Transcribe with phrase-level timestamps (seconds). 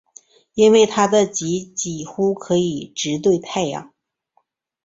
[0.55, 3.93] 因此它的极几乎可以直对太阳。